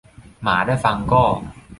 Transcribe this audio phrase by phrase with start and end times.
[0.41, 1.23] หมาได้ฟังก็